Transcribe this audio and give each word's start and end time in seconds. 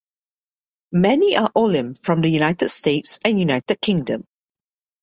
Many 0.93 1.37
are 1.37 1.51
olim 1.55 1.93
from 1.93 2.21
the 2.21 2.29
United 2.29 2.69
States 2.69 3.19
and 3.23 3.37
United 3.37 3.79
Kingdom. 3.81 4.25